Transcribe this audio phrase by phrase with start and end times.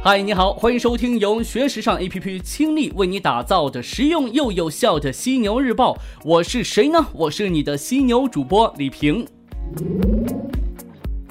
[0.00, 5.98] 嗨，你好，欢迎收听由学时尚 APP 倾力为你打造的实用又有效的犀牛日报。
[6.24, 7.04] 我是谁呢？
[7.12, 9.26] 我是你的犀牛主播李平。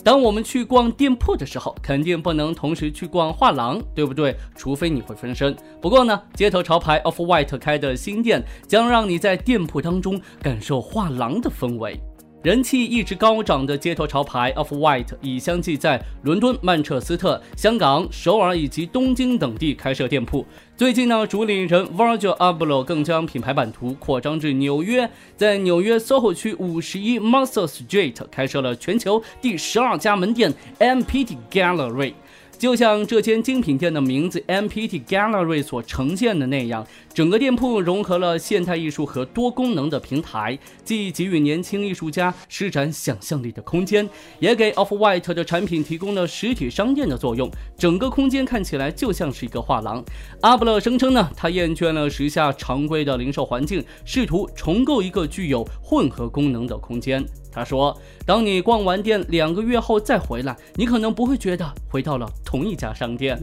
[0.04, 4.36] 当我们去逛店铺的时候，肯定不能同时去逛画廊，对不对？
[4.54, 5.56] 除非你会分身。
[5.82, 11.98] 不过呢，街头潮牌 Off White 开的新店将让你在店铺当中感受画廊的氛围。
[12.44, 20.46] 人气一直高涨的街头潮牌 Off White 已相继在伦敦、曼彻斯特、香港、首尔以及东京等地开设店铺。
[20.78, 32.14] 最近呢，主理人 Virgil Abloh 更将品牌版图扩张至纽约，在纽约 SOHO 区五十一 Muscle Street 开设了全球第十二家门店 MPT Gallery。
[32.58, 47.50] 就像这间精品店的名字 MPT Gallery 所呈现的那样，整个店铺融合了现代艺术和多功能的平台，既给予年轻艺术家施展想象力的空间，也给 Off White 的产品提供了实体商店的作用。
[47.78, 50.04] 整个空间看起来就像是一个画廊。
[50.42, 57.24] 阿布勒声称呢，他厌倦了时下常规的零售环境，试图重构一个具有混合功能的空间。
[57.58, 63.36] 他说：“当你逛完店两个月后再回来，你可能不会觉得回到了同一家商店。”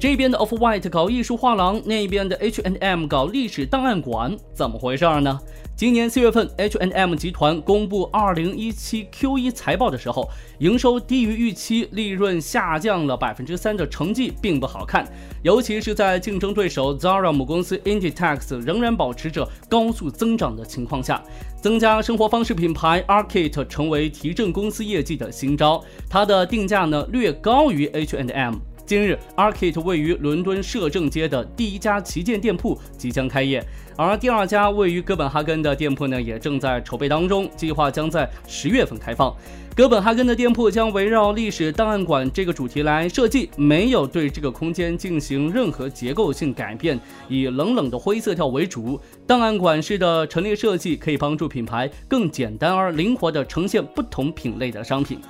[0.00, 5.38] 这边的 Off White 搞艺术画廊，那边的 H and M 搞历史档案馆，怎么回事呢？
[5.76, 10.26] 今年四月份，H and M 集团公布二零一七 Q 一财报的时候，
[10.60, 15.06] 营收低于预期，利润下降了百分之三的成绩并不好看。
[15.42, 21.22] 尤其是在竞争对手 Zara 母公司 Inditex 仍然保持着高速增长的情况下，
[21.60, 25.84] 增加生活方式品牌 Arcate 成为提振公司业绩的新招。
[26.08, 28.54] 它的定价呢略高于 H and M。
[28.90, 33.64] 今日，Arcade 位于伦敦摄政街的第一家旗舰店铺即将开业，
[33.96, 39.32] 而第二家位于哥本哈根的店铺呢，也正在筹备当中，计划将在十月份开放。
[39.76, 49.00] 哥本哈根的店铺将围绕历史档案馆这个主题来设计，没有对这个空间进行任何结构性改变，以冷冷的灰色调为主。
[49.24, 55.20] 档案馆式的陈列设计可以帮助品牌更简单而灵活地呈现不同品类的商品。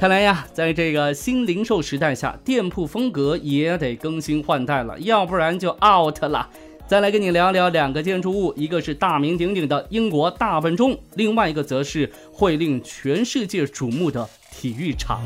[0.00, 6.48] 看来呀，在这个新零售时代下，店铺风格也得更新换代了，要不然就 out 了。
[6.86, 15.20] 再来跟你聊聊两个建筑物，一个是大名鼎鼎的英国大本钟，另外一个则是会令全世界瞩目的体育场。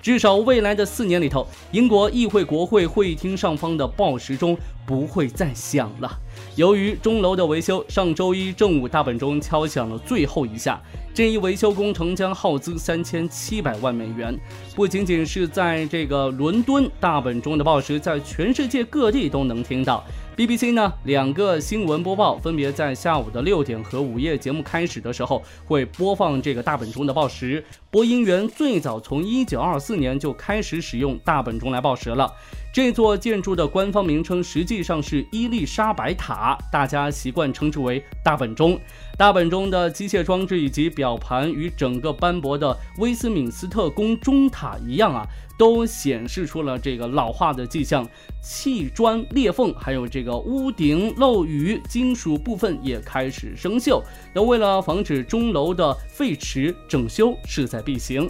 [0.00, 6.18] 至少未来的四年里头，英国议会国会会议厅上方的报时钟不会再响了。
[6.56, 10.80] 由于钟楼的维修，上周一正午大本钟敲响了最后一下。
[11.14, 14.34] 这一维修工程将耗资三千七百万美元。
[14.74, 20.02] 不仅仅是在这个伦敦，大本钟的报时在全世界各地都能听到。
[20.34, 27.62] BBC 呢，两个新闻播报分别在下午的六点和午夜节目开始的时候会播放这个大本钟的报时。
[27.90, 32.32] 播音员最早从一九二四年就开始使用大本钟来报时了。
[32.72, 38.80] 这座建筑的官方名称实际上是伊丽莎白塔，大家习惯称之为大本钟。
[39.18, 45.22] 大本钟的机械装置以及表盘与整个斑驳的威斯敏斯特宫钟塔一样啊，
[45.58, 48.08] 都显示出了这个老化的迹象，
[48.42, 54.02] 砌砖裂缝，还有这个屋顶漏雨，金属部分也开始生锈。
[54.34, 58.26] 那为了防止钟楼的废弛，整修势在必行。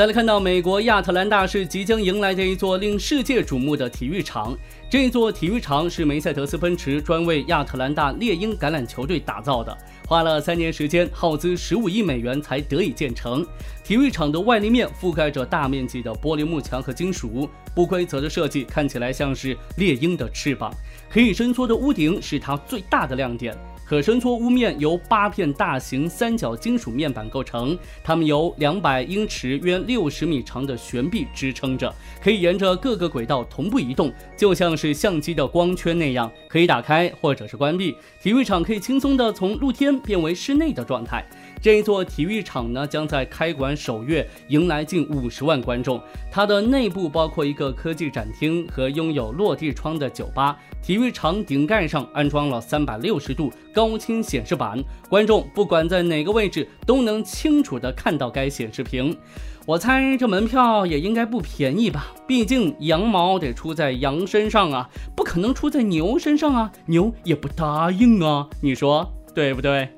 [0.00, 4.56] 再来看到美国亚特兰大市即将迎来的一座令世界瞩目的体育场。
[4.88, 9.76] 这座体育场是梅赛德斯奔驰专为亚特兰大猎鹰橄榄球队打造的，
[10.08, 13.46] 花了三年时间，耗资十五亿美元才得以建成。
[13.84, 20.72] 体育场的外立面覆盖着大面积的玻璃幕墙和金属，不规则的设计看起来像是猎鹰的翅膀。
[21.10, 23.54] 可以伸缩的屋顶是它最大的亮点。
[23.90, 31.92] 可伸缩屋面由八片大型三角金属面板构成，它们由两百英尺（约六十米）长的悬臂支撑着，
[32.22, 37.96] 可以沿着各个轨道同步移动，就像是相机的光圈那样，可以打开或者是关闭。
[38.22, 41.26] 体育场可以轻松地从露天变为室内的状态。
[41.60, 46.00] 这一座体育场呢，将在开馆首月迎来近五十万观众。
[46.30, 50.56] 它的内部包括一个科技展厅和拥有落地窗的酒吧。
[50.80, 54.78] 体育场顶盖上安装了三百六十度高清显示板，
[55.08, 59.16] 观众不管在哪个位置都能清楚地看到该显示屏。
[59.64, 62.08] 我猜这门票也应该不便宜吧？
[62.26, 69.88] 毕竟羊毛得出在羊身上啊，不可能出在牛身上啊，牛也不答应啊，你说对不对？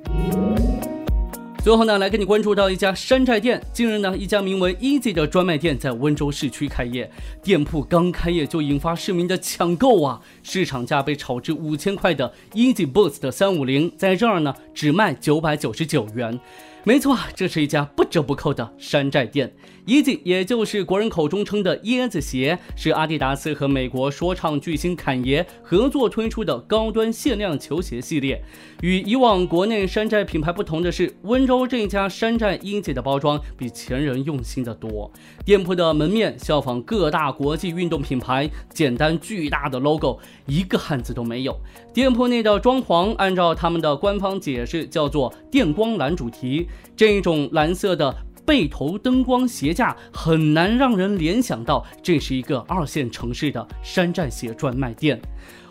[1.63, 3.63] 最后呢，来给你关注到一家山寨店。
[3.73, 7.09] 近日呢，一家名为 Easy 的专卖店在温州市区开业。
[7.41, 10.21] 店铺刚开业就引发市民的抢购啊！
[10.43, 16.37] 市场价被炒至五千块的 Easy Boost 三五零，在这儿呢只卖九百九十九元。
[16.85, 19.55] 没错，这是一家不折不扣的山寨店。
[19.87, 28.43] 椰子也就是国人口中称的椰子鞋，是阿迪达斯和美国说唱巨星侃爷合作推出的高端限量球鞋系列。
[28.81, 35.11] 与以往国内山寨品牌不同的是，温州这家山寨店的包装比前人用心的多。
[35.45, 41.57] 店铺的门面效仿各大国际运动品牌，简单巨大的 logo，一个汉字都没有。
[41.93, 46.69] 店铺内的装潢，按照他们的官方解释，叫做电光蓝主题。
[46.97, 48.15] 这种蓝色的
[48.45, 55.21] 背头灯光鞋架很难让人联想到这是一个二线城市的山寨鞋专卖店。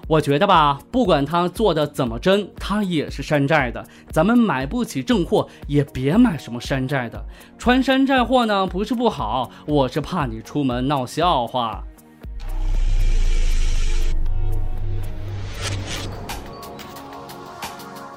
[0.07, 3.85] 我觉得吧，不管它做的怎么真，它也是山寨的。
[4.09, 7.23] 咱们买不起正货，也别买什么山寨的。
[7.57, 11.81] 穿山寨货呢，不是不好，我是怕你出门闹笑话。